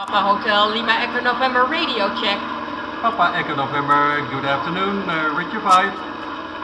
[0.00, 2.38] Papa Hotel Lima Echo November radio check.
[3.02, 5.92] Papa Echo November, good afternoon, uh, Richard 5.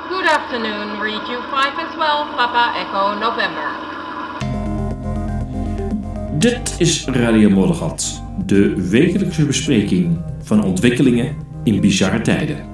[0.09, 3.69] Good afternoon, read you 5 and 12, Papa Echo November.
[6.39, 12.65] Dit is Radio Moddergat, de wekelijkse bespreking van ontwikkelingen in bizarre tijden.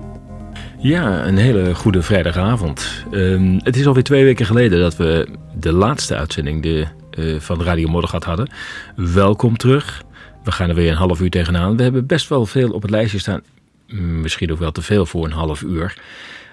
[0.79, 3.04] Ja, een hele goede vrijdagavond.
[3.10, 7.62] Ehm, het is alweer twee weken geleden dat we de laatste uitzending de, eh, van
[7.62, 8.50] Radio Moddergat hadden.
[8.96, 10.02] Welkom terug.
[10.45, 11.77] We gaan er weer een half uur tegenaan.
[11.77, 13.43] We hebben best wel veel op het lijstje staan.
[14.22, 15.96] Misschien ook wel te veel voor een half uur.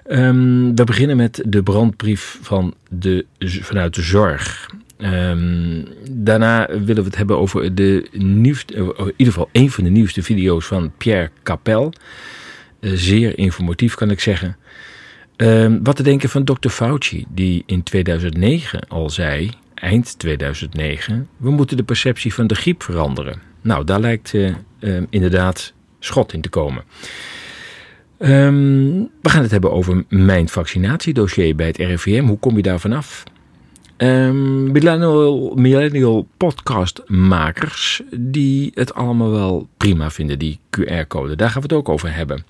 [0.06, 4.70] Ehm, we beginnen met de brandbrief van de, vanuit de zorg.
[4.96, 9.90] Ehm, daarna willen we het hebben over de nieuwste, in ieder geval een van de
[9.90, 11.92] nieuwste video's van Pierre Capel.
[12.80, 14.56] Eh, zeer informatief kan ik zeggen.
[15.36, 16.68] Ehm, wat te denken van Dr.
[16.68, 22.82] Fauci, die in 2009 al zei, eind 2009, we moeten de perceptie van de griep
[22.82, 23.49] veranderen.
[23.60, 24.54] Nou, daar lijkt uh,
[25.10, 26.84] inderdaad schot in te komen.
[28.18, 32.24] Um, we gaan het hebben over mijn vaccinatiedossier bij het RIVM.
[32.24, 33.24] Hoe kom je daar vanaf?
[33.98, 41.36] Millennial, millennial podcastmakers die het allemaal wel prima vinden, die QR-code.
[41.36, 42.44] Daar gaan we het ook over hebben.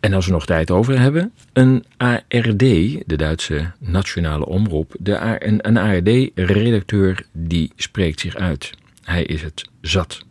[0.00, 5.68] En als we nog tijd over hebben, een ARD, de Duitse nationale omroep, de, een,
[5.68, 8.70] een ARD-redacteur die spreekt zich uit.
[9.04, 10.24] Hij is het zat.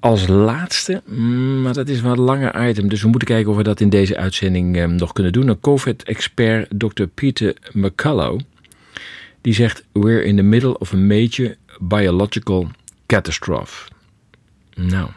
[0.00, 3.56] Als laatste, mm, maar dat is wel een langer item, dus we moeten kijken of
[3.56, 5.48] we dat in deze uitzending eh, nog kunnen doen.
[5.48, 7.04] Een COVID-expert, Dr.
[7.04, 8.44] Peter McCullough,
[9.40, 12.68] die zegt: We're in the middle of a major biological
[13.06, 13.90] catastrophe.
[14.74, 15.10] Nou,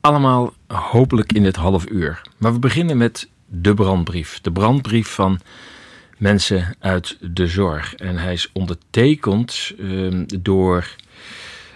[0.00, 2.20] allemaal hopelijk in het half uur.
[2.38, 4.40] Maar we beginnen met de brandbrief.
[4.40, 5.40] De brandbrief van
[6.18, 7.94] mensen uit de zorg.
[7.94, 10.96] En hij is ondertekend uh, door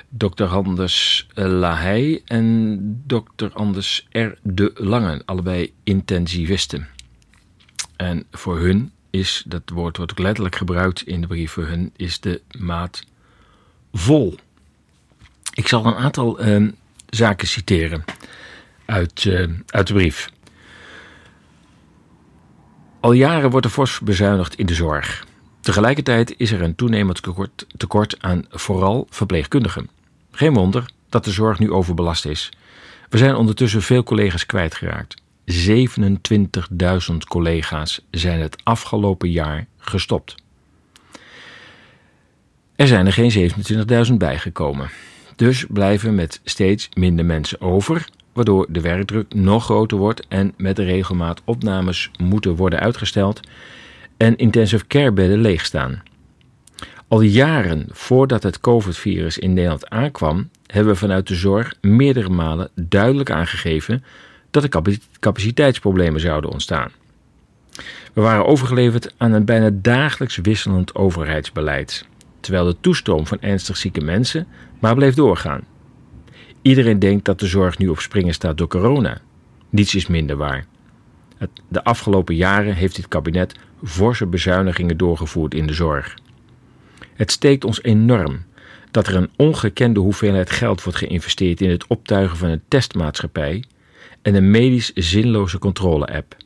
[0.09, 0.45] Dr.
[0.45, 3.47] Anders Lahey en Dr.
[3.53, 4.29] Anders R.
[4.43, 6.89] de Lange, allebei intensivisten.
[7.97, 11.93] En voor hun is, dat woord wordt ook letterlijk gebruikt in de brief, voor hun
[11.97, 13.05] is de maat
[13.93, 14.35] vol.
[15.55, 16.69] Ik zal een aantal uh,
[17.09, 18.05] zaken citeren
[18.85, 20.31] uit, uh, uit de brief.
[23.09, 25.27] Al jaren wordt er fors bezuinigd in de zorg.
[25.61, 27.23] Tegelijkertijd is er een toenemend
[27.77, 29.89] tekort, aan vooral verpleegkundigen.
[30.31, 32.53] Geen wonder dat de zorg nu overbelast is.
[33.09, 35.23] We zijn ondertussen veel collega's kwijtgeraakt.
[37.11, 40.35] 27.000 collega's zijn het afgelopen jaar gestopt.
[42.77, 43.53] Er zijn er geen
[44.07, 44.91] 27.000 bijgekomen.
[45.37, 48.09] Dus blijven met steeds minder mensen over,
[48.39, 53.41] waardoor de werkdruk nog groter wordt en met regelmaat opnames moeten worden uitgesteld
[54.17, 56.03] en intensive care bedden leegstaan.
[57.09, 62.71] Al jaren voordat het COVID-virus in Nederland aankwam, hebben we vanuit de zorg meerdere malen
[62.75, 64.05] duidelijk aangegeven
[64.51, 66.91] dat er capaciteitsproblemen zouden ontstaan.
[68.13, 72.07] We waren overgeleverd aan een bijna dagelijks wisselend overheidsbeleid,
[72.41, 74.47] terwijl de toestroom van ernstig zieke mensen
[74.79, 75.61] maar bleef doorgaan.
[76.63, 79.21] Iedereen denkt dat de zorg nu op springen staat door corona.
[79.71, 80.67] Niets is minder waar.
[81.69, 83.55] De afgelopen jaren heeft dit kabinet
[83.85, 86.17] forse bezuinigingen doorgevoerd in de zorg.
[87.15, 88.47] Het steekt ons enorm
[88.91, 93.65] dat er een ongekende hoeveelheid geld wordt geïnvesteerd in het optuigen van een testmaatschappij
[94.23, 96.37] en een medisch zinloze controle-app.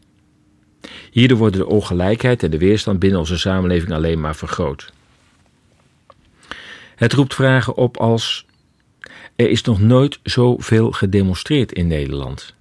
[1.10, 4.92] Hierdoor worden de ongelijkheid en de weerstand binnen onze samenleving alleen maar vergroot.
[6.94, 8.46] Het roept vragen op als:
[9.42, 12.54] er is nog nooit zoveel gedemonstreerd in Nederland.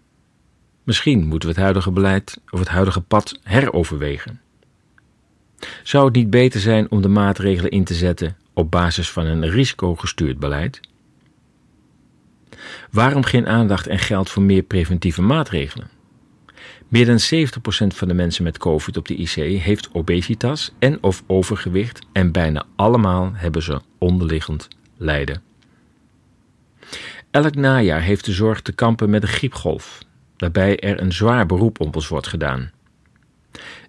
[0.84, 4.42] Misschien moeten we het huidige beleid of het huidige pad heroverwegen.
[5.84, 9.50] Zou het niet beter zijn om de maatregelen in te zetten op basis van een
[9.50, 10.80] risicogestuurd beleid?
[12.92, 15.90] Waarom geen aandacht en geld voor meer preventieve maatregelen?
[16.88, 21.24] Meer dan 70% van de mensen met COVID op de IC heeft obesitas en of
[21.28, 24.68] overgewicht en bijna allemaal hebben ze onderliggend
[24.98, 25.51] lijden.
[27.32, 30.00] Elk najaar heeft de zorg te kampen met een griepgolf,
[30.38, 32.72] waarbij er een zwaar beroep op ons wordt gedaan.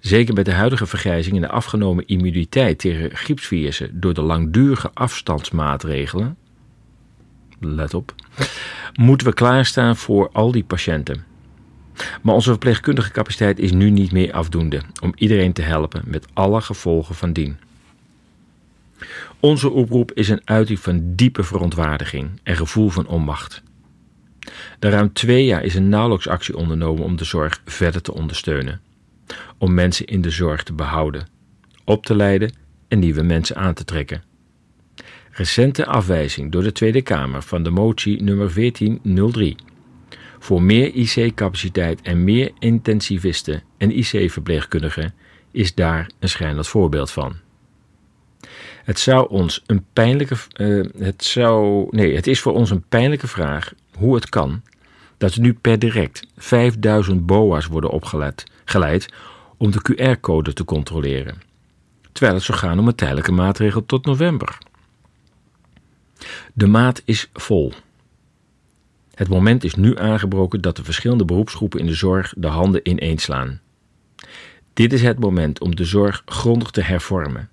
[0.00, 6.36] Zeker met de huidige vergrijzing en de afgenomen immuniteit tegen griepsvirussen door de langdurige afstandsmaatregelen,
[7.60, 8.14] let op,
[8.94, 11.24] moeten we klaarstaan voor al die patiënten.
[12.22, 16.60] Maar onze verpleegkundige capaciteit is nu niet meer afdoende om iedereen te helpen met alle
[16.60, 17.58] gevolgen van dien.
[19.40, 23.62] Onze oproep is een uiting van diepe verontwaardiging en gevoel van onmacht.
[24.80, 28.80] Na ruim twee jaar is een nauwelijks actie ondernomen om de zorg verder te ondersteunen.
[29.58, 31.28] Om mensen in de zorg te behouden,
[31.84, 32.52] op te leiden
[32.88, 34.22] en nieuwe mensen aan te trekken.
[35.30, 39.56] Recente afwijzing door de Tweede Kamer van de motie nummer 1403
[40.38, 45.14] voor meer IC-capaciteit en meer intensivisten en IC-verpleegkundigen
[45.50, 47.36] is daar een schrijnend voorbeeld van.
[48.82, 53.26] Het zou ons een pijnlijke, uh, het zou, nee, het is voor ons een pijnlijke
[53.26, 54.62] vraag hoe het kan
[55.18, 59.08] dat nu per direct 5000 BOA's worden opgeleid geleid
[59.56, 61.42] om de QR-code te controleren,
[62.12, 64.58] terwijl het zou gaan om een tijdelijke maatregel tot november.
[66.52, 67.72] De maat is vol.
[69.14, 73.60] Het moment is nu aangebroken dat de verschillende beroepsgroepen in de zorg de handen ineenslaan.
[74.72, 77.50] Dit is het moment om de zorg grondig te hervormen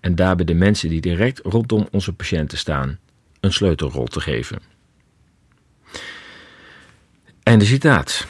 [0.00, 2.98] en daarbij de mensen die direct rondom onze patiënten staan
[3.40, 4.58] een sleutelrol te geven.
[7.42, 8.26] Einde citaat.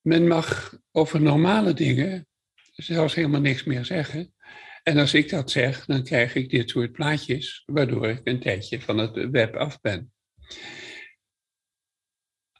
[0.00, 2.26] Men mag over normale dingen
[2.72, 4.34] zelfs helemaal niks meer zeggen.
[4.82, 8.80] En als ik dat zeg, dan krijg ik dit soort plaatjes, waardoor ik een tijdje
[8.80, 10.12] van het web af ben.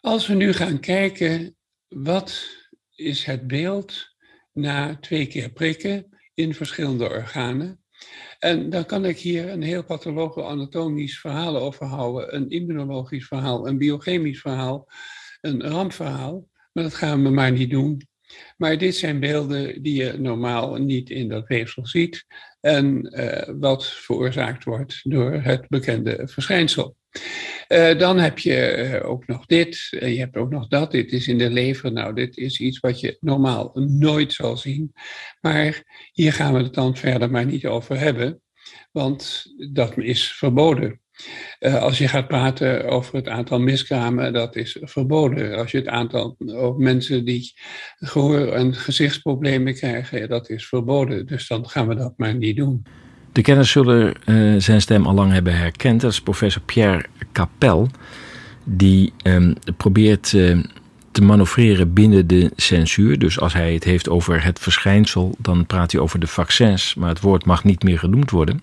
[0.00, 1.56] Als we nu gaan kijken,
[1.88, 2.49] wat
[2.94, 4.17] is het beeld
[4.52, 7.83] na twee keer prikken in verschillende organen?
[8.39, 13.79] En dan kan ik hier een heel pathologo-anatomisch verhaal over houden, een immunologisch verhaal, een
[13.79, 14.89] biochemisch verhaal,
[15.41, 16.49] een rampverhaal.
[16.73, 18.09] Maar dat gaan we maar niet doen.
[18.56, 22.27] Maar dit zijn beelden die je normaal niet in dat weefsel ziet
[22.61, 26.97] en uh, wat veroorzaakt wordt door het bekende verschijnsel.
[27.69, 30.90] Uh, dan heb je uh, ook nog dit, en je hebt ook nog dat.
[30.90, 31.93] Dit is in de lever.
[31.93, 34.93] Nou, dit is iets wat je normaal nooit zal zien.
[35.40, 35.82] Maar
[36.12, 38.40] hier gaan we het dan verder maar niet over hebben,
[38.93, 41.00] want dat is verboden.
[41.58, 45.56] Als je gaat praten over het aantal miskramen, dat is verboden.
[45.56, 46.37] Als je het aantal
[46.78, 47.52] mensen die
[47.99, 51.26] gehoor- en gezichtsproblemen krijgen, dat is verboden.
[51.26, 52.87] Dus dan gaan we dat maar niet doen.
[53.34, 56.00] De kenners zullen uh, zijn stem al lang hebben herkend.
[56.00, 57.88] Dat is professor Pierre Capel,
[58.64, 60.58] die um, probeert uh,
[61.10, 63.19] te manoeuvreren binnen de censuur.
[63.19, 67.08] Dus als hij het heeft over het verschijnsel, dan praat hij over de vaccins, maar
[67.08, 68.60] het woord mag niet meer genoemd worden.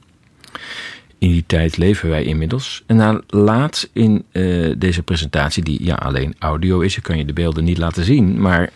[1.18, 2.84] In die tijd leven wij inmiddels.
[2.86, 7.26] En na laat in uh, deze presentatie, die ja alleen audio is, je kan je
[7.26, 8.70] de beelden niet laten zien, maar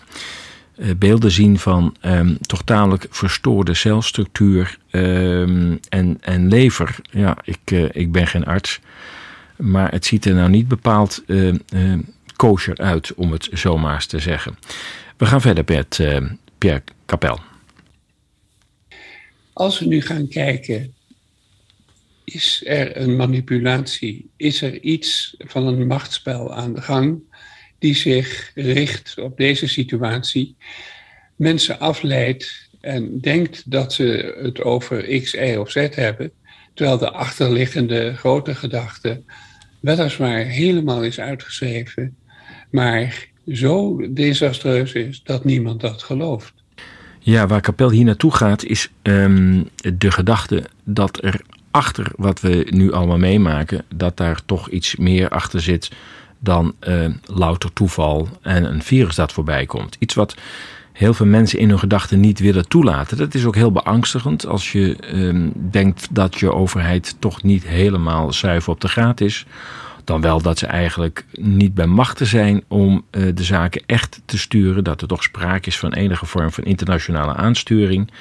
[0.98, 6.96] beelden zien van um, toch tamelijk verstoorde celstructuur um, en, en lever.
[7.12, 8.80] Ja, ik, uh, ik ben geen arts,
[9.56, 11.24] maar het ziet er nou niet bepaald
[12.36, 14.58] kosher uit, om het zomaar eens te zeggen.
[15.18, 16.04] We gaan verder met
[16.58, 17.40] Pierre Capel.
[19.54, 20.94] Als we nu gaan kijken
[22.26, 24.30] is er een manipulatie?
[24.38, 27.20] Is er iets van een machtsspel aan de gang
[27.80, 30.56] die zich richt op deze situatie,
[31.36, 36.32] mensen afleidt en denkt dat ze het over X, Y of Z hebben,
[36.74, 39.22] terwijl de achterliggende grote gedachte
[39.80, 42.16] weliswaar helemaal is uitgeschreven,
[42.72, 46.54] maar zo desastreus is dat niemand dat gelooft.
[47.20, 52.68] Ja, waar Kapel hier naartoe gaat is um, de gedachte dat er achter wat we
[52.70, 55.92] nu allemaal meemaken, dat daar toch iets meer achter zit
[56.46, 59.96] dan uh, louter toeval en een virus dat voorbij komt.
[60.00, 60.36] Iets wat
[60.92, 63.18] heel veel mensen in hun gedachten niet willen toelaten.
[63.18, 68.34] Dat is ook heel beangstigend als je uh, denkt dat je overheid toch niet helemaal
[68.34, 69.46] zuiver op de graad is.
[70.04, 74.38] Dan wel dat ze eigenlijk niet bij machten zijn om uh, de zaken echt te
[74.38, 74.84] sturen.
[74.84, 78.12] Dat er toch sprake is van enige vorm van internationale aansturing.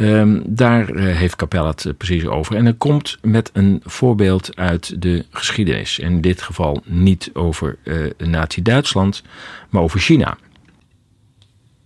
[0.00, 2.56] Um, daar uh, heeft Capella het uh, precies over.
[2.56, 5.98] En het komt met een voorbeeld uit de geschiedenis.
[5.98, 9.22] In dit geval niet over uh, Nazi-Duitsland,
[9.70, 10.38] maar over China.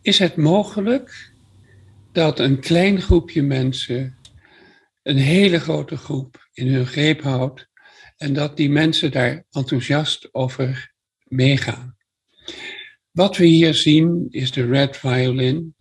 [0.03, 1.33] Is het mogelijk
[2.13, 4.17] dat een klein groepje mensen
[5.03, 7.69] een hele grote groep in hun greep houdt
[8.17, 10.93] en dat die mensen daar enthousiast over
[11.25, 11.97] meegaan?
[13.11, 15.75] Wat we hier zien is de red violin,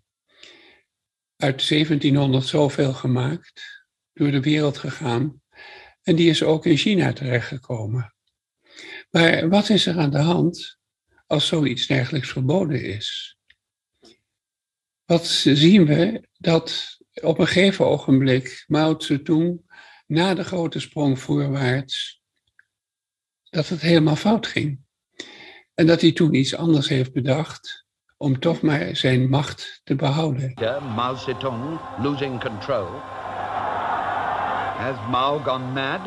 [1.43, 5.41] uit 1700 zoveel gemaakt, door de wereld gegaan.
[6.01, 8.15] En die is ook in China terechtgekomen.
[9.11, 10.77] Maar wat is er aan de hand
[11.27, 13.37] als zoiets dergelijks verboden is?
[15.05, 16.27] Wat zien we?
[16.37, 19.61] Dat op een gegeven ogenblik Mao Zedong
[20.07, 22.21] na de grote sprong voorwaarts
[23.49, 24.79] dat het helemaal fout ging.
[25.73, 27.82] En dat hij toen iets anders heeft bedacht
[28.23, 30.53] om toch maar zijn macht te behouden.
[30.95, 32.87] Mao Zedong losing control.
[34.77, 35.99] Has Mao gone mad?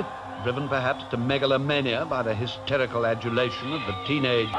[0.43, 4.51] Driven perhaps to megalomania by the hysterical adulation of the teenage.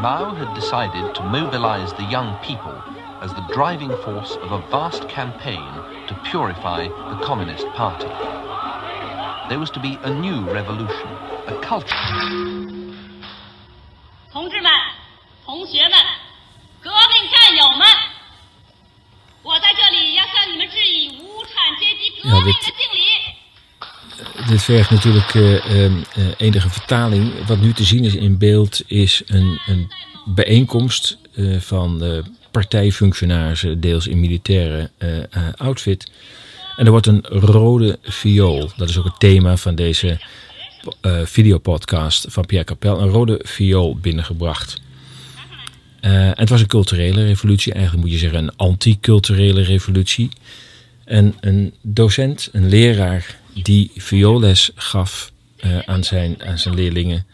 [0.00, 2.74] Mao had decided to mobilize the young people
[3.22, 5.72] as the driving force of a vast campaign
[6.08, 8.10] to purify the Communist Party.
[9.48, 11.08] There was to be a new revolution,
[11.46, 12.55] a culture.
[24.48, 25.62] Dit vergt natuurlijk uh,
[26.36, 27.46] enige vertaling.
[27.46, 29.92] Wat nu te zien is in beeld is een, een
[30.24, 32.02] bijeenkomst uh, van
[32.50, 34.90] partijfunctionarissen, deels in militaire
[35.56, 36.10] outfit.
[36.76, 40.18] En er wordt een rode viool, dat is ook het thema van deze
[41.24, 44.80] videopodcast van Pierre Capel, een rode viool binnengebracht.
[46.00, 50.30] en het was een culturele revolutie, eigenlijk moet je zeggen een anti-culturele revolutie.
[51.06, 55.32] En een docent, een leraar die vioolles gaf
[55.64, 57.26] uh, aan, zijn, aan zijn leerlingen,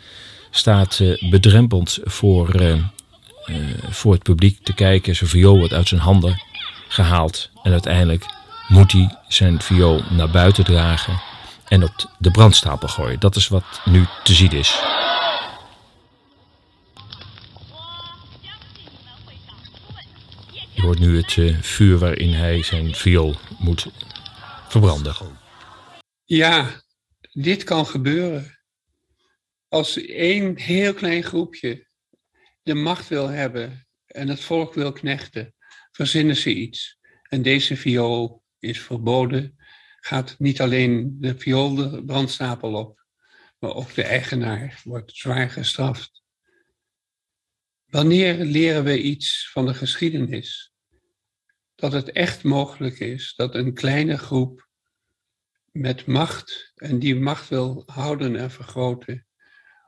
[0.50, 2.74] staat uh, bedrempeld voor, uh,
[3.90, 5.16] voor het publiek te kijken.
[5.16, 6.42] Zijn viool wordt uit zijn handen
[6.88, 8.26] gehaald en uiteindelijk
[8.68, 11.20] moet hij zijn viool naar buiten dragen
[11.68, 13.20] en op de brandstapel gooien.
[13.20, 14.80] Dat is wat nu te zien is.
[20.74, 23.86] Je hoort nu het vuur waarin hij zijn viool moet
[24.68, 25.14] verbranden.
[26.24, 26.82] Ja,
[27.32, 28.58] dit kan gebeuren.
[29.68, 31.86] Als één heel klein groepje
[32.62, 35.54] de macht wil hebben en het volk wil knechten,
[35.90, 36.98] verzinnen ze iets.
[37.22, 39.56] En deze viool is verboden,
[40.00, 43.04] gaat niet alleen de viool de brandstapel op,
[43.58, 46.21] maar ook de eigenaar wordt zwaar gestraft.
[47.92, 50.72] Wanneer leren we iets van de geschiedenis?
[51.74, 54.68] Dat het echt mogelijk is dat een kleine groep
[55.72, 59.26] met macht en die macht wil houden en vergroten,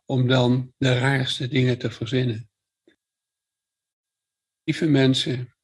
[0.04, 2.50] om dan de raarste dingen te verzinnen.
[4.64, 5.56] Lieve mensen,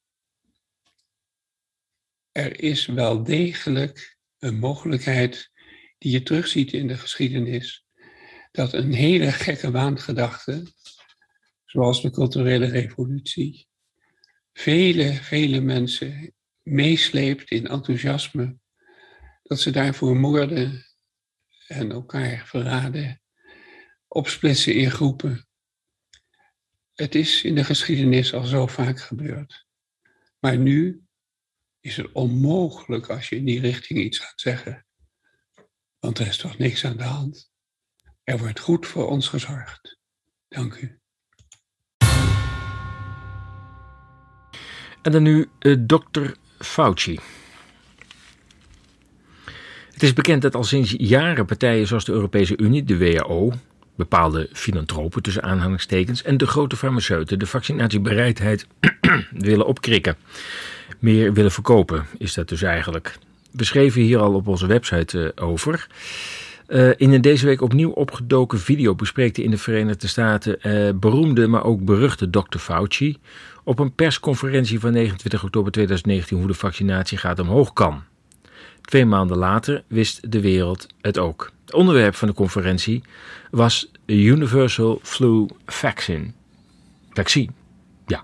[2.32, 5.50] er is wel degelijk een mogelijkheid
[5.98, 7.86] die je terugziet in de geschiedenis,
[8.50, 10.72] dat een hele gekke waangedachte,
[11.70, 13.68] zoals de culturele revolutie,
[14.52, 18.58] vele, vele mensen meesleept in enthousiasme
[19.42, 20.86] dat ze daarvoor moorden
[21.66, 23.22] en elkaar verraden,
[24.08, 25.48] opsplitsen in groepen.
[26.94, 29.66] Het is in de geschiedenis al zo vaak gebeurd.
[30.38, 31.04] Maar nu
[31.80, 34.86] is het onmogelijk als je in die richting iets gaat zeggen.
[35.98, 37.52] Want er is toch niks aan de hand.
[38.24, 39.98] Er wordt goed voor ons gezorgd.
[40.48, 40.99] Dank u.
[45.02, 47.18] En dan nu uh, dokter Fauci.
[49.92, 53.52] Het is bekend dat al sinds jaren partijen zoals de Europese Unie, de WHO,
[53.96, 58.66] bepaalde filantropen tussen aanhalingstekens en de grote farmaceuten de vaccinatiebereidheid
[59.30, 60.16] willen opkrikken.
[60.98, 63.18] Meer willen verkopen is dat dus eigenlijk.
[63.50, 65.86] We schreven hier al op onze website uh, over.
[66.68, 70.58] Uh, in een deze week opnieuw opgedoken video bespreekt in de Verenigde Staten
[71.00, 72.58] beroemde, maar ook beruchte Dr.
[72.58, 73.18] Fauci
[73.64, 78.02] op een persconferentie van 29 oktober 2019 hoe de vaccinatie omhoog kan.
[78.80, 81.52] Twee maanden later wist de wereld het ook.
[81.64, 83.02] Het onderwerp van de conferentie
[83.50, 86.32] was Universal Flu Vaccine.
[87.10, 87.50] Vaccine,
[88.06, 88.22] ja.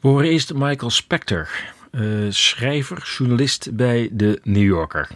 [0.00, 1.48] We horen eerst Michael Spector,
[1.90, 5.08] uh, schrijver, journalist bij de New Yorker.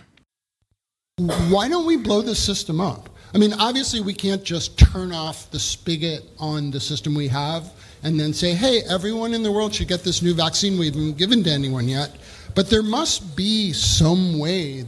[1.49, 3.11] Why don't we blow the system up?
[3.35, 7.71] I mean, obviously, we can't just turn off the spigot on the system we have
[8.03, 11.17] and then say, hey, everyone in the world should get this new vaccine we haven't
[11.19, 12.11] given to anyone yet.
[12.55, 14.85] But there must be some way.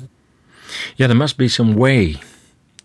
[0.96, 2.18] Ja, there must be some way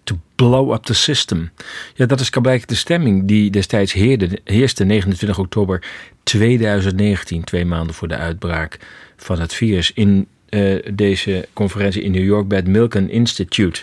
[0.03, 1.51] to blow up the system.
[1.95, 5.83] Ja, dat is blijkbaar de stemming die destijds heerde, heerste 29 oktober
[6.24, 8.79] 2019, twee maanden voor de uitbraak
[9.17, 13.81] van het virus, in uh, deze conferentie in New York bij het Milken Institute.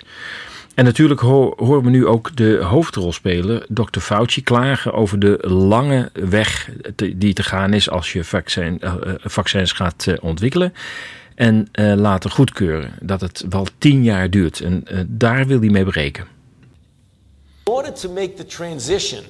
[0.77, 4.01] En natuurlijk horen we nu ook de hoofdrolspeler, Dr.
[4.01, 6.71] Fauci, klagen over de lange weg
[7.15, 10.73] die te gaan is als je vaccin, uh, vaccins gaat uh, ontwikkelen.
[11.35, 12.93] En laten goedkeuren.
[13.01, 14.61] Dat het wel tien jaar duurt.
[14.61, 16.27] En daar wil hij mee breken.
[17.65, 19.23] In order to make the transition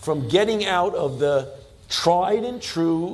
[0.00, 1.44] from getting out of the
[1.86, 3.10] tried and true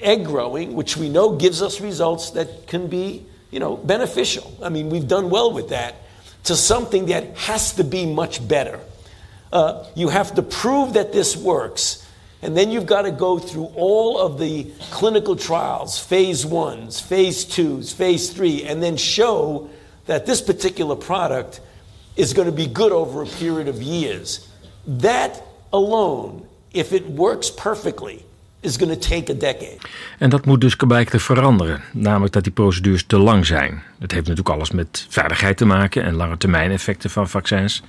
[0.00, 4.42] egg growing, which we know gives us results that can be, you know, beneficial.
[4.66, 6.01] I mean, we've done well with that
[6.44, 8.80] to something that has to be much better.
[9.52, 12.06] Uh, you have to prove that this works.
[12.40, 17.44] And then you've got to go through all of the clinical trials, phase ones, phase
[17.44, 19.70] twos, phase three, and then show
[20.06, 21.60] that this particular product
[22.16, 24.48] is going to be good over a period of years.
[24.86, 25.40] That
[25.72, 28.24] alone, if it works perfectly,
[28.62, 29.76] is going to take a decade.
[30.18, 31.80] En dat moet dus blijkbaar veranderen.
[31.92, 33.82] Namelijk dat die procedures te lang zijn.
[33.98, 37.82] Dat heeft natuurlijk alles met veiligheid te maken en lange termijn effecten van vaccins.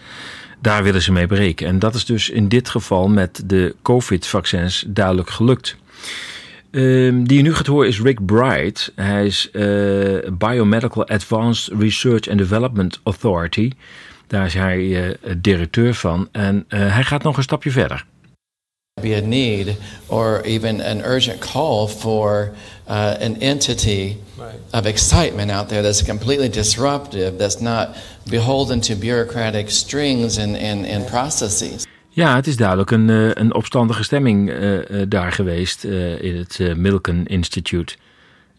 [0.61, 1.67] Daar willen ze mee breken.
[1.67, 5.75] En dat is dus in dit geval met de COVID-vaccins duidelijk gelukt.
[6.71, 8.91] Um, die je nu gaat horen is Rick Bright.
[8.95, 13.71] Hij is uh, Biomedical Advanced Research and Development Authority.
[14.27, 16.27] Daar is hij uh, directeur van.
[16.31, 18.05] En uh, hij gaat nog een stapje verder.
[19.01, 19.75] Be a need
[20.07, 22.51] or even an urgent call for
[22.87, 24.59] uh, an entity right.
[24.71, 27.97] of excitement out there that's completely disruptive, that's not
[28.29, 31.87] beholden to bureaucratic strings and, and, and processes.
[32.09, 33.09] Ja, het is duidelijk een,
[33.39, 37.95] een opstandige stemming uh, daar geweest uh, in het Milken Institute.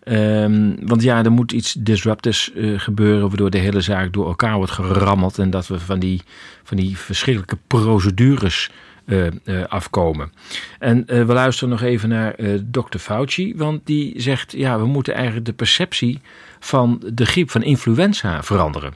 [0.04, 4.72] Um, want ja, er moet iets disruptives gebeuren, waardoor de hele zaak door elkaar wordt
[4.72, 6.20] gerammeld en dat we van die,
[6.62, 8.70] van die verschrikkelijke procedures
[9.06, 10.32] uh, uh, afkomen.
[10.78, 15.14] En uh, we luisteren nog even naar dokter Fauci, want die zegt: ja, we moeten
[15.14, 16.20] eigenlijk de perceptie
[16.60, 18.94] van de griep van influenza veranderen.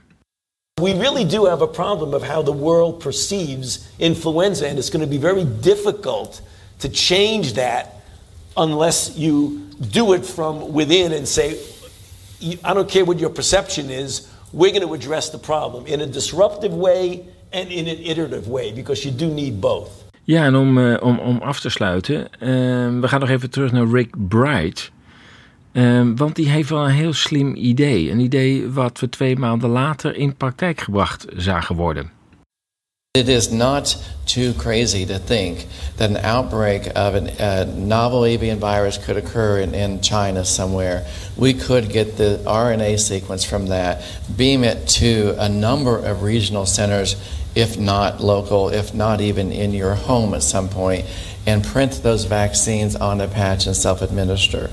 [0.83, 5.05] We really do have a problem of how the world perceives influenza, and it's going
[5.05, 6.43] to be very difficult
[6.77, 7.87] to change that
[8.57, 11.57] unless you do it from within and say,
[12.41, 16.07] I don't care what your perception is, we're going to address the problem in a
[16.07, 19.91] disruptive way and in an iterative way, because you do need both.
[20.23, 22.49] Ja, en om, uh, om, om af te sluiten, uh,
[23.01, 24.91] we gaan nog even terug naar Rick Bright.
[25.73, 28.11] Uh, want die heeft wel een heel slim idee.
[28.11, 32.11] Een idee wat we twee maanden later in praktijk gebracht zagen worden.
[33.15, 33.97] It is not
[34.27, 39.75] too crazy to think that an outbreak of a novel avian virus could occur in,
[39.75, 41.07] in China somewhere.
[41.37, 44.05] We could get the RNA sequence from that,
[44.37, 47.17] beam it to a number of regional centers
[47.55, 51.05] if not local, if not even in your home at some point,
[51.47, 54.71] and print those vaccines on a patch and self-administer.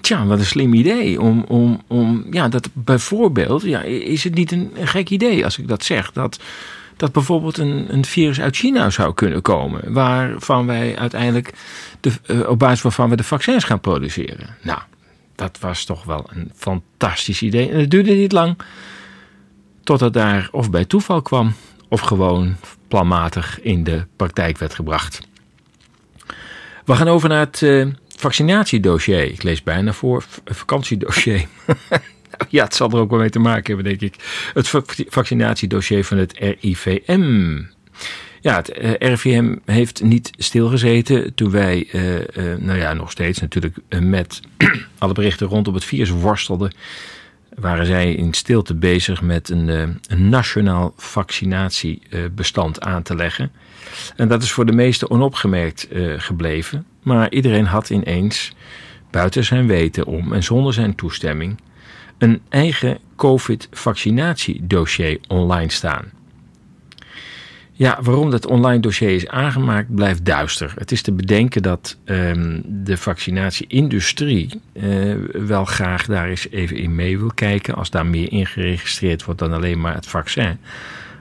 [0.00, 1.20] Tja, wat een slim idee.
[1.20, 5.68] Om, om, om, ja, dat bijvoorbeeld, ja, is het niet een, gek idee als ik
[5.68, 6.38] dat zeg, dat,
[7.00, 11.52] dat bijvoorbeeld een, een virus uit China zou kunnen komen, waarvan wij uiteindelijk
[12.00, 14.56] de, uh, op basis waarvan we de vaccins gaan produceren.
[14.62, 14.78] Nou,
[15.34, 17.70] dat was toch wel een fantastisch idee.
[17.70, 18.56] En het duurde niet lang
[19.82, 21.54] totdat daar of bij toeval kwam
[21.88, 22.56] of gewoon
[22.88, 25.20] planmatig in de praktijk werd gebracht.
[26.84, 27.86] We gaan over naar het uh,
[28.16, 29.24] vaccinatiedossier.
[29.24, 31.46] Ik lees bijna voor vakantiedossier.
[32.48, 34.50] ja, het zal er ook wel mee te maken hebben, denk ik.
[34.54, 34.68] Het
[35.08, 37.62] vaccinatiedossier van het RIVM.
[38.40, 42.24] Ja, het eh, RIVM heeft niet stilgezeten toen wij, uh, uh,
[42.58, 44.40] nou ja, nog steeds natuurlijk met
[44.98, 46.72] alle berichten rondom het virus worstelden
[47.54, 53.52] waren zij in stilte bezig met een, eh, een nationaal vaccinatiebestand aan te leggen.
[54.16, 56.86] En dat is voor de meesten onopgemerkt gebleven.
[57.02, 58.52] Maar iedereen had ineens,
[59.10, 61.56] buiten zijn weten om en zonder zijn toestemming,
[62.20, 66.10] een eigen COVID-vaccinatiedossier online staan.
[67.72, 70.74] Ja, waarom dat online dossier is aangemaakt blijft duister.
[70.78, 76.94] Het is te bedenken dat um, de vaccinatieindustrie uh, wel graag daar eens even in
[76.94, 77.74] mee wil kijken.
[77.74, 80.58] Als daar meer in geregistreerd wordt dan alleen maar het vaccin.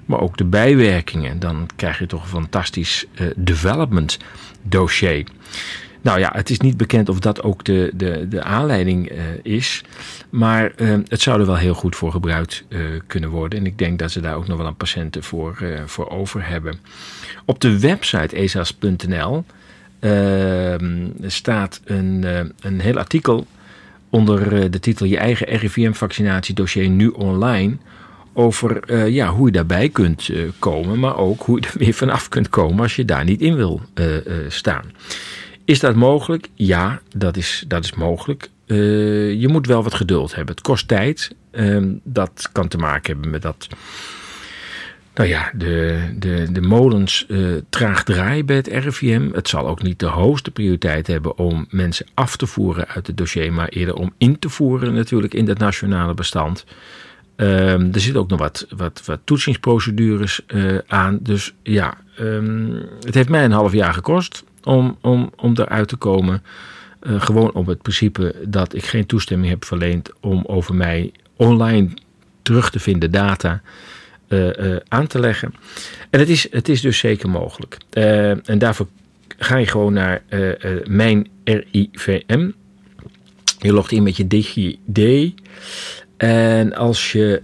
[0.06, 1.40] Maar ook de bijwerkingen.
[1.40, 4.18] Dan krijg je toch een fantastisch uh, development
[4.62, 5.24] dossier.
[6.02, 9.84] Nou ja, het is niet bekend of dat ook de, de, de aanleiding uh, is.
[10.30, 13.60] Maar uh, het zou er wel heel goed voor gebruikt uh, kunnen worden.
[13.60, 16.80] En ik denk dat ze daar ook nog wel een patiënten voor, voor over hebben.
[17.46, 19.44] Op de website esas.nl
[20.00, 22.26] ehm, staat een,
[22.62, 23.48] een heel artikel
[24.10, 27.78] onder de titel Je eigen RIVM-vaccinatiedossier nu online
[28.34, 32.50] over ja, hoe je daarbij kunt komen, maar ook hoe je er weer vanaf kunt
[32.50, 33.82] komen als je daar niet in wil
[34.48, 34.84] staan.
[35.69, 36.49] Is dat mogelijk?
[36.53, 38.49] Ja, dat is, dat is mogelijk.
[38.65, 40.55] Uh, je moet wel wat geduld hebben.
[40.55, 41.36] Het kost tijd.
[41.51, 43.67] Uh, dat kan te maken hebben met dat.
[45.15, 49.29] Nou ja, de, de, de molens uh, traag draaien bij het RIVM.
[49.34, 53.17] Het zal ook niet de hoogste prioriteit hebben om mensen af te voeren uit het
[53.17, 56.65] dossier, maar eerder om in te voeren natuurlijk in dat nationale bestand.
[57.36, 61.19] Um, er zitten ook nog wat, wat, wat toetsingsprocedures uh, aan.
[61.21, 65.95] Dus ja, um, het heeft mij een half jaar gekost om, om, om eruit te
[65.95, 66.43] komen.
[67.04, 71.89] Uh, gewoon op het principe dat ik geen toestemming heb verleend om over mij online
[72.41, 73.62] terug te vinden data
[74.88, 75.54] aan te leggen.
[76.10, 77.78] En het is, het is dus zeker mogelijk.
[77.89, 78.88] en daarvoor
[79.38, 80.24] ga je gewoon naar
[80.84, 82.50] mijn RIVM.
[83.60, 85.34] Je logt in met je DigiD.
[86.17, 87.41] En als je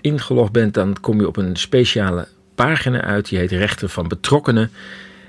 [0.00, 3.28] ingelogd bent, dan kom je op een speciale pagina uit.
[3.28, 4.70] Die heet Rechten van Betrokkenen.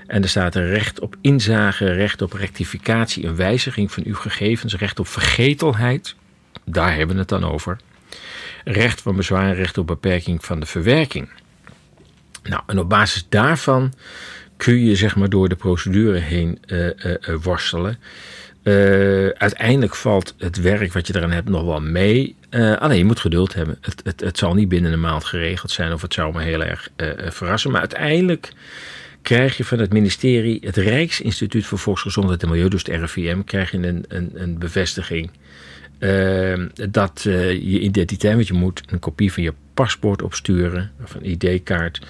[0.06, 4.76] En er staat er recht op inzage, recht op rectificatie en wijziging van uw gegevens,
[4.76, 6.14] recht op vergetelheid.
[6.64, 7.76] Daar hebben we het dan over.
[8.64, 11.28] Recht van bezwaar, recht op beperking van de verwerking.
[12.42, 13.92] Nou, en op basis daarvan
[14.56, 17.98] kun je zeg maar door de procedure heen uh, uh, worstelen.
[18.62, 18.74] Uh,
[19.28, 22.36] uiteindelijk valt het werk wat je eraan hebt nog wel mee.
[22.50, 23.78] alleen je moet geduld hebben.
[23.80, 26.64] Het, het, het zal niet binnen een maand geregeld zijn of het zou me heel
[26.64, 26.88] erg
[27.28, 27.70] verrassen.
[27.70, 28.52] Maar uiteindelijk
[29.26, 33.70] krijg je van het ministerie, het Rijksinstituut voor Volksgezondheid en Milieu, dus het RIVM, krijg
[33.70, 35.30] je een, een, een bevestiging
[35.98, 41.14] uh, dat uh, je identiteit, want je moet een kopie van je paspoort opsturen, of
[41.14, 42.06] een ID-kaart.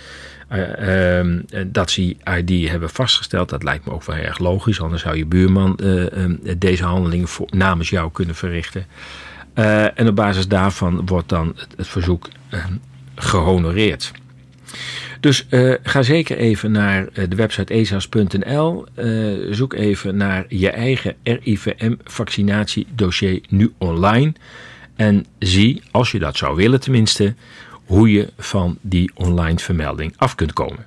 [0.53, 4.81] Uh, uh, dat ze ID hebben vastgesteld, dat lijkt me ook wel erg logisch.
[4.81, 6.25] Anders zou je buurman uh,
[6.59, 8.87] deze handelingen namens jou kunnen verrichten.
[9.95, 12.73] en op basis daarvan wordt dan het, het verzoek ehm,
[13.15, 14.13] gehonoreerd.
[15.27, 18.87] Dus uh, ga zeker even naar uh, de website esas.nl.
[18.97, 24.33] Uh, zoek even naar je eigen RIVM-vaccinatiedossier nu online.
[24.97, 27.35] En zie, als je dat zou willen tenminste,
[27.85, 30.87] hoe je van die online vermelding af kunt komen.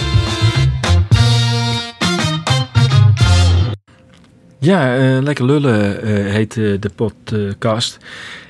[4.63, 7.97] Ja, uh, Lekker Lullen uh, heet uh, de podcast.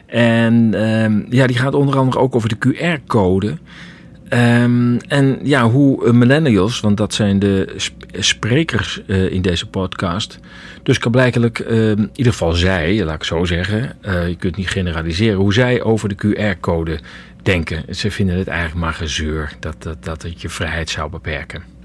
[0.06, 3.58] En ehm, ja, die gaat onder andere ook over de QR-code.
[4.30, 10.40] Um, en ja, hoe millennials, want dat zijn de sp sprekers in deze podcast.
[10.84, 14.70] Dus kan blijkelijk, ehm, in ieder geval zij, laat ik zo zeggen, je kunt niet
[14.70, 17.00] generaliseren, hoe zij over de QR-code
[17.44, 17.96] denken.
[17.96, 21.81] Ze vinden het eigenlijk maar gezeur dat, dat, dat het je vrijheid zou beperken.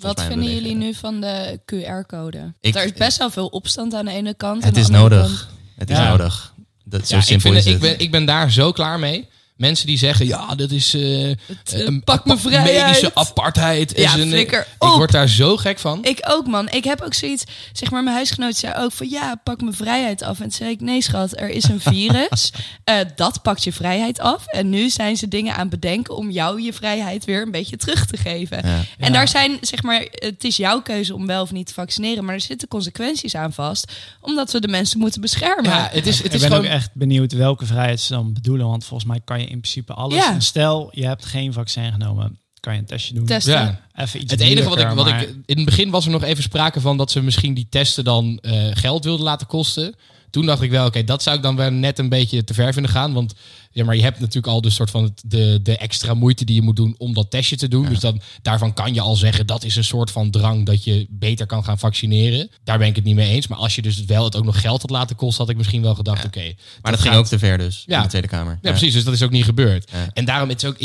[0.00, 2.54] Wat vinden jullie nu van de QR-code?
[2.60, 4.64] Er is best wel veel opstand aan de ene kant.
[4.64, 5.50] Het is nodig.
[5.76, 6.54] Het is nodig.
[6.84, 7.74] Dat, zo ja, simpel ik, is het.
[7.74, 9.28] Ik ben, ik ben daar zo klaar mee.
[9.60, 12.82] Mensen die zeggen, ja, dat is uh, het, uh, pak me vrijheid.
[12.82, 13.92] medische apartheid.
[13.96, 16.04] Ja, is een, flikker ik word daar zo gek van.
[16.04, 16.68] Ik ook, man.
[16.68, 20.22] Ik heb ook zoiets, zeg maar, mijn huisgenoot zei ook van, ja, pak mijn vrijheid
[20.22, 20.36] af.
[20.36, 22.52] En toen zei ik, nee schat, er is een virus.
[22.84, 24.46] uh, dat pakt je vrijheid af.
[24.46, 27.76] En nu zijn ze dingen aan het bedenken om jou je vrijheid weer een beetje
[27.76, 28.56] terug te geven.
[28.56, 28.74] Ja.
[28.78, 29.10] En ja.
[29.10, 32.24] daar zijn, zeg maar, het is jouw keuze om wel of niet te vaccineren.
[32.24, 33.92] Maar er zitten consequenties aan vast.
[34.20, 35.70] Omdat we de mensen moeten beschermen.
[35.70, 36.64] Ja, het is, het ik is ben gewoon...
[36.64, 38.66] ook echt benieuwd welke vrijheid ze dan bedoelen.
[38.66, 40.16] Want volgens mij kan je in principe alles.
[40.16, 40.32] Ja.
[40.32, 43.26] En stel, je hebt geen vaccin genomen, kan je een testje doen.
[43.26, 43.52] Testen.
[43.52, 43.80] Ja.
[43.94, 45.22] Even iets het enige wat ik, wat maar...
[45.22, 45.28] ik.
[45.46, 48.38] In het begin was er nog even sprake van dat ze misschien die testen dan
[48.42, 49.94] uh, geld wilden laten kosten.
[50.30, 52.54] Toen dacht ik wel, oké, okay, dat zou ik dan wel net een beetje te
[52.54, 53.12] ver vinden gaan.
[53.12, 53.34] Want
[53.72, 56.54] ja, maar je hebt natuurlijk al de soort van het, de, de extra moeite die
[56.54, 57.82] je moet doen om dat testje te doen.
[57.82, 57.88] Ja.
[57.88, 61.06] Dus dan, daarvan kan je al zeggen dat is een soort van drang dat je
[61.10, 62.50] beter kan gaan vaccineren.
[62.64, 63.46] Daar ben ik het niet mee eens.
[63.46, 65.82] Maar als je dus wel het ook nog geld had laten kosten, had ik misschien
[65.82, 66.26] wel gedacht, ja.
[66.26, 66.38] oké.
[66.38, 67.22] Okay, maar dat, ging gaat...
[67.22, 67.96] ook te ver dus ja.
[67.96, 68.58] in de Tweede Kamer.
[68.62, 68.92] Ja, precies.
[68.92, 69.90] Dus dat is ook niet gebeurd.
[70.12, 70.76] En daarom het is ook,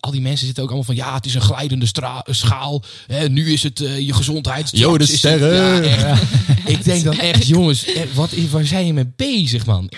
[0.00, 1.86] al die mensen zitten ook allemaal van, ja, het is een glijdende
[2.24, 2.82] schaal.
[3.06, 4.70] Hè, nu is het uh, je gezondheid.
[4.72, 6.18] Jo, de sterren.
[6.64, 9.90] Ik denk dan echt, jongens, wat, waar zijn je mee bezig, man?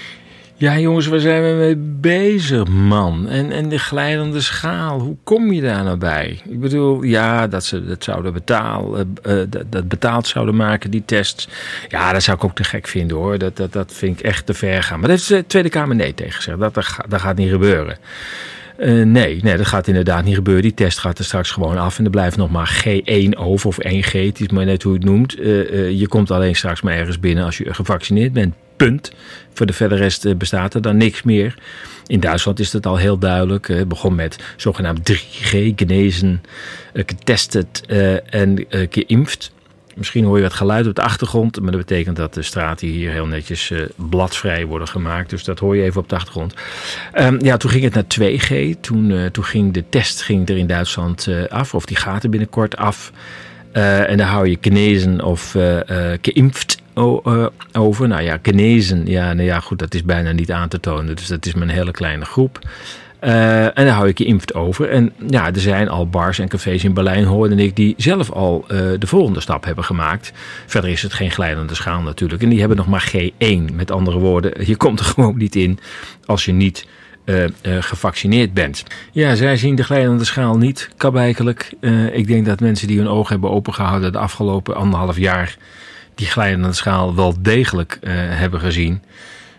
[0.58, 3.28] Ja, jongens, waar zijn we mee bezig, man?
[3.28, 6.40] En, en de glijdende schaal, hoe kom je daar nou bij?
[6.48, 10.90] Ik bedoel, ja, dat ze dat zouden betaal, uh, uh, dat, dat betaald zouden maken,
[10.90, 11.48] die tests.
[11.88, 13.38] Ja, dat zou ik ook te gek vinden, hoor.
[13.38, 14.98] Dat, dat, dat vind ik echt te ver gaan.
[14.98, 16.58] Maar daar heeft de Tweede Kamer nee tegen gezegd.
[16.58, 17.98] Dat, dat, dat gaat niet gebeuren.
[18.78, 20.62] Uh, nee, nee, dat gaat inderdaad niet gebeuren.
[20.62, 23.78] Die test gaat er straks gewoon af en er blijft nog maar G1 over of
[23.86, 24.10] 1G.
[24.12, 25.38] Het is maar net hoe je het noemt.
[25.38, 28.54] Uh, uh, je komt alleen straks maar ergens binnen als je gevaccineerd bent.
[28.76, 29.12] Punt.
[29.52, 31.54] Voor de verder rest bestaat er dan niks meer.
[32.06, 33.68] In Duitsland is dat al heel duidelijk.
[33.68, 36.42] Het begon met zogenaamd 3G, genezen,
[36.92, 37.82] getested
[38.30, 39.52] en geïmpft.
[39.96, 43.10] Misschien hoor je wat geluid op de achtergrond, maar dat betekent dat de straten hier
[43.10, 45.30] heel netjes uh, bladvrij worden gemaakt.
[45.30, 46.54] Dus dat hoor je even op de achtergrond.
[47.14, 48.80] Um, ja, toen ging het naar 2G.
[48.80, 52.22] Toen, uh, toen ging de test ging er in Duitsland uh, af, of die gaat
[52.22, 53.12] er binnenkort af.
[53.72, 55.56] en daar hou je genezen of
[56.22, 56.82] geïmpft
[57.72, 58.08] over.
[58.08, 61.16] Nou ja, genezen, ja, nou ja, goed, dat is bijna niet aan te tonen.
[61.16, 62.58] Dus dat is maar een hele kleine groep.
[63.24, 64.90] Uh, en daar hou ik je invert over.
[64.90, 68.64] En ja, er zijn al bars en cafés in Berlijn, hoorde ik, die zelf al
[68.64, 70.32] uh, de volgende stap hebben gemaakt.
[70.66, 72.42] Verder is het geen glijdende schaal natuurlijk.
[72.42, 73.74] En die hebben nog maar G1.
[73.74, 75.78] Met andere woorden, je komt er gewoon niet in
[76.24, 76.86] als je niet
[77.24, 78.84] uh, gevaccineerd bent.
[79.12, 81.72] Ja, zij zien de glijdende schaal niet kabijkelijk.
[82.12, 85.56] ik denk dat mensen die hun ogen hebben opengehouden de afgelopen anderhalf jaar
[86.14, 87.98] die glijdende schaal wel degelijk
[88.30, 89.02] hebben gezien.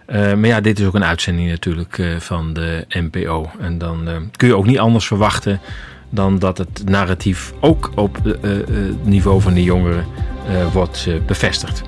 [0.08, 3.50] Uh, maar ja, dit is ook een uitzending natuurlijk uh, van de NPO.
[3.60, 5.60] En dan uh, kun je ook niet anders verwachten
[6.10, 10.06] dan dat het narratief ook op het niveau van de jongeren
[10.74, 11.84] wordt bevestigd.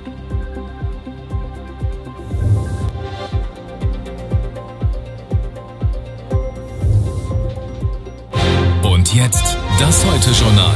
[8.82, 10.74] Und jetzt das Heute-Journal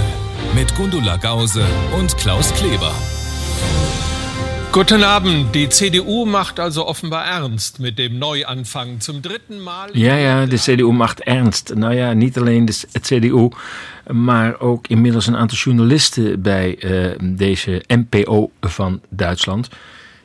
[0.55, 1.65] mit Gundula Gause
[1.99, 2.93] und Klaus Kleber.
[4.75, 5.53] Guten Abend.
[5.53, 9.03] Die CDU macht also offenbar ernst mit dem Neuanfang.
[9.03, 9.89] Zum dritten Mal.
[9.93, 11.75] Ja, ja, de CDU macht ernst.
[11.75, 13.49] Nou ja, niet alleen de CDU,
[14.13, 19.69] maar ook inmiddels een aantal journalisten bij uh, deze NPO van Duitsland.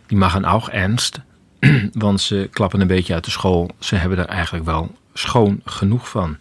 [0.08, 1.20] Die maken ook ernst,
[1.94, 3.70] want ze klappen een beetje uit de school.
[3.80, 6.38] Ze hebben er eigenlijk wel schoon genoeg van.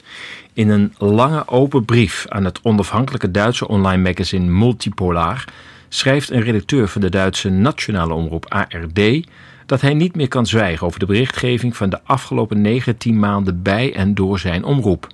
[0.52, 5.44] In een lange open brief aan het onafhankelijke Duitse online magazine Multipolar
[5.88, 9.26] schrijft een redacteur van de Duitse nationale omroep ARD
[9.66, 13.94] dat hij niet meer kan zwijgen over de berichtgeving van de afgelopen 19 maanden bij
[13.94, 15.06] en door zijn omroep.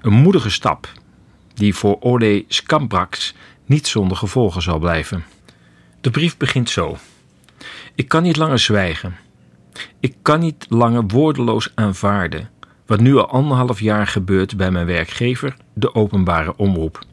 [0.00, 0.92] Een moedige stap
[1.54, 3.34] die voor Ole Skambraks
[3.66, 5.24] niet zonder gevolgen zal blijven.
[6.00, 6.96] De brief begint zo.
[7.94, 9.16] Ik kan niet langer zwijgen.
[10.00, 12.50] Ik kan niet langer woordeloos aanvaarden
[12.88, 17.04] wat nu al anderhalf jaar gebeurt bij mijn werkgever, de openbare omroep.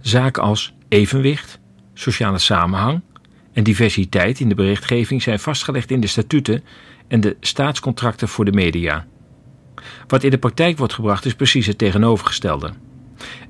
[0.00, 1.58] Zaken als evenwicht,
[2.02, 3.00] sociale samenhang
[3.52, 6.64] en diversiteit in de berichtgeving zijn vastgelegd in de statuten
[7.08, 9.06] en de staatscontracten voor de media.
[10.06, 12.72] Wat in de praktijk wordt gebracht is precies het tegenovergestelde.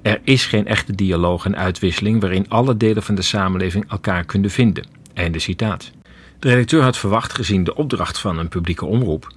[0.03, 4.51] Er is geen echte dialoog en uitwisseling waarin alle delen van de samenleving elkaar kunnen
[4.51, 4.87] vinden.
[5.15, 5.91] Einde citaat.
[6.39, 9.33] De redacteur had verwacht, gezien de opdracht van een publieke omroep,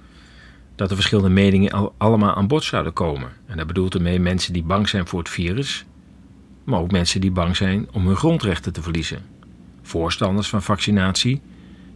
[0.76, 3.28] dat de verschillende meningen allemaal aan bod zouden komen.
[3.46, 5.84] En daar bedoelt ermee mensen die bang zijn voor het virus,
[6.66, 9.22] maar ook mensen die bang zijn om hun grondrechten te verliezen.
[9.82, 11.40] Voorstanders van vaccinatie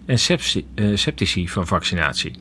[0.07, 0.19] en
[0.75, 2.33] eh, sceptici van vaccinatie.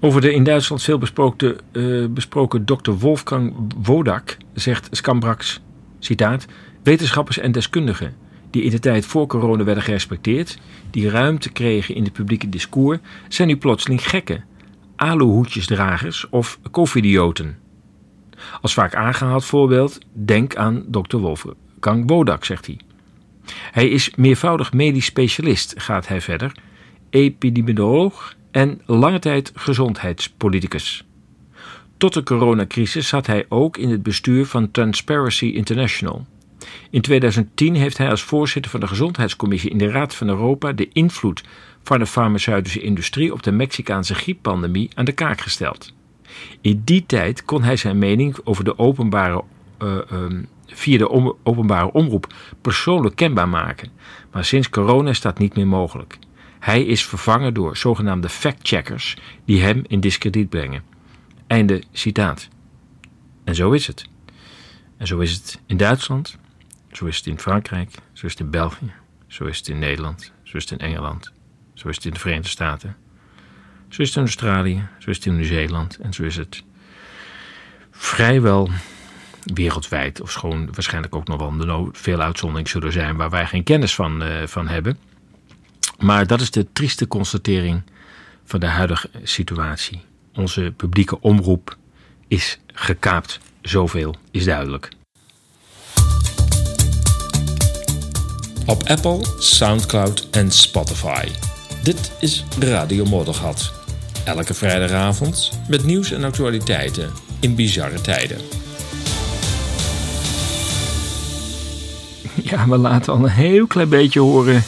[0.00, 5.60] Over de in Duitsland veel besproken, uh, besproken dokter Wolfgang Wodak zegt Skambraks,
[5.98, 6.46] citaat,
[6.82, 8.14] wetenschappers en deskundigen
[8.54, 10.58] die in de tijd voor corona werden gerespecteerd,
[10.90, 14.44] die ruimte kregen in het publieke discours, zijn nu plotseling gekken,
[14.96, 17.58] aluhoedjesdragers of covidioten.
[18.60, 22.78] Als vaak aangehaald voorbeeld, denk aan dokter Wolfgang Wodak, zegt hij.
[23.70, 26.52] Hij is meervoudig medisch specialist, gaat hij verder,
[27.10, 31.04] epidemioloog en lange tijd gezondheidspoliticus.
[31.96, 36.26] Tot de coronacrisis zat hij ook in het bestuur van Transparency International.
[36.90, 40.88] In 2010 heeft hij als voorzitter van de Gezondheidscommissie in de Raad van Europa de
[40.92, 41.42] invloed
[41.82, 45.92] van de farmaceutische industrie op de Mexicaanse grieppandemie aan de kaak gesteld.
[46.60, 49.44] In die tijd kon hij zijn mening over de openbare,
[49.82, 53.90] uh, um, via de openbare omroep persoonlijk kenbaar maken.
[54.32, 56.18] Maar sinds corona is dat niet meer mogelijk.
[56.58, 60.82] Hij is vervangen door zogenaamde fact-checkers die hem in discrediet brengen.
[61.46, 62.48] Einde citaat.
[63.44, 64.04] En zo is het.
[64.96, 66.38] En zo is het in Duitsland,
[66.92, 68.92] zo is het in Frankrijk, zo is het in België,
[69.26, 71.32] zo is het in Nederland, zo is het in Engeland,
[71.74, 72.96] zo is het in de Verenigde Staten.
[73.94, 76.62] Zo is het in Australië, zo is het in Nieuw-Zeeland en zo is het
[77.90, 78.70] vrijwel
[79.42, 80.20] wereldwijd.
[80.20, 84.22] Of schoon waarschijnlijk ook nog wel veel uitzonderingen zullen zijn waar wij geen kennis van,
[84.22, 84.98] uh, van hebben.
[85.98, 87.82] Maar dat is de trieste constatering
[88.44, 90.00] van de huidige situatie.
[90.32, 91.76] Onze publieke omroep
[92.28, 93.40] is gekaapt.
[93.62, 94.88] Zoveel is duidelijk.
[98.66, 101.28] Op Apple, Soundcloud en Spotify.
[101.82, 103.83] Dit is Radio Moddergat.
[104.24, 107.10] Elke vrijdagavond met nieuws en actualiteiten
[107.40, 108.36] in bizarre tijden.
[112.42, 114.62] Ja, we laten al een heel klein beetje horen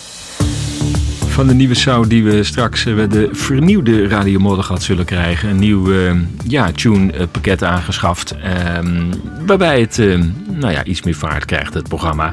[1.37, 5.49] van de nieuwe sound die we straks bij eh, de vernieuwde Radio Moddergat zullen krijgen.
[5.49, 6.13] Een nieuw uh,
[6.47, 8.35] ja, tune eh, aangeschaft.
[8.45, 8.79] Uh,
[9.47, 12.33] waarbij het uh, nou ja, iets meer vaart krijgt, het programma.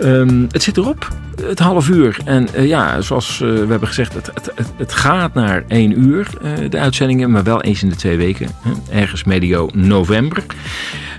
[0.00, 1.08] Ehm, het zit erop
[1.42, 2.18] het half uur.
[2.24, 6.28] En uh, ja, zoals uh, we hebben gezegd, het, het, het, gaat naar één uur,
[6.42, 8.48] uh, de uitzendingen, maar wel eens in de twee weken.
[8.60, 10.44] Hè, ergens medio november.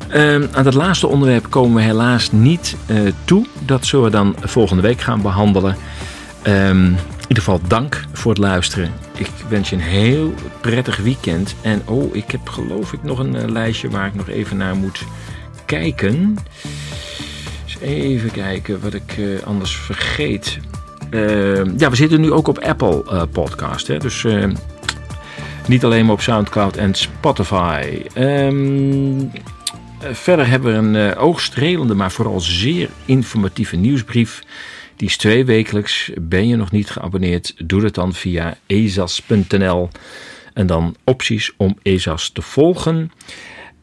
[0.09, 2.75] Ehm, aan het laatste onderwerp komen we helaas niet
[3.25, 3.45] toe.
[3.65, 5.75] Dat zullen we dan volgende week gaan behandelen.
[6.47, 8.91] Um, ieder geval dank voor het luisteren.
[9.15, 11.55] Ik wens je een heel prettig weekend.
[11.61, 14.75] En oh, ik heb geloof ik nog een eh, lijstje waar ik nog even naar
[14.75, 15.03] moet
[15.65, 16.37] kijken.
[17.81, 20.59] Even kijken wat ik eh, anders vergeet.
[21.11, 23.87] Uh, ja, we zitten nu ook op Apple uh, Podcast.
[23.87, 23.97] Hè?
[23.97, 24.45] Dus uh,
[25.67, 28.01] niet alleen maar op Soundcloud en Spotify.
[28.17, 29.31] Um,
[29.99, 34.43] verder hebben we een oogstrelende, maar vooral zeer informatieve nieuwsbrief.
[34.95, 36.11] Die is twee wekelijks.
[36.21, 37.53] Ben je nog niet geabonneerd?
[37.57, 39.89] Doe dat dan via ezas.nl.
[40.53, 43.11] En dan opties om ESAS te volgen.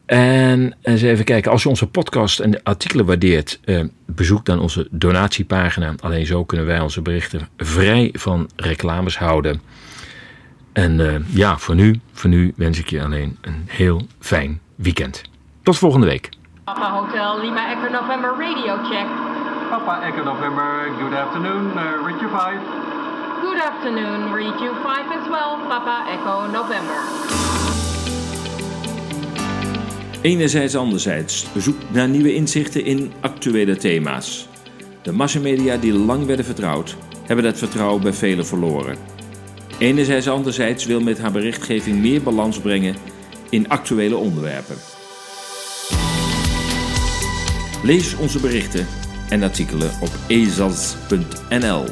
[0.05, 4.59] En eens even kijken, als je onze podcast en de artikelen waardeert, eh, bezoek dan
[4.59, 5.93] onze donatiepagina.
[5.99, 9.61] Alleen zo kunnen wij onze berichten vrij van reclames houden.
[10.73, 15.21] En uh, ja, voor nu, voor nu wens ik je alleen een heel fijn weekend.
[15.63, 16.29] Tot volgende week.
[16.63, 19.05] Papa Hotel Lima Echo November Radio Check.
[19.69, 22.59] Papa Echo November, good afternoon, uh, read you 5.
[23.41, 27.64] Good afternoon, read you 5 as well, Papa Echo November.
[30.25, 34.47] Enerzijds anderzijds zoek naar nieuwe inzichten in actuele thema's.
[35.01, 38.97] De massamedia die lang werden vertrouwd, hebben dat vertrouwen bij velen verloren.
[39.79, 42.95] Enerzijds anderzijds wil met haar berichtgeving meer balans brengen
[43.49, 44.75] in actuele onderwerpen.
[47.83, 48.87] Lees onze berichten
[49.29, 51.83] en artikelen op ezas.nl.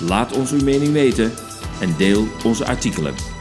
[0.00, 1.32] Laat ons uw mening weten
[1.80, 3.37] en deel onze artikelen.